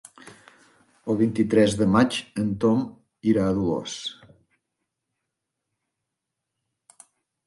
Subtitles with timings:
[1.13, 2.81] El vint-i-tres de maig en Tom
[3.33, 3.97] irà a Dolors.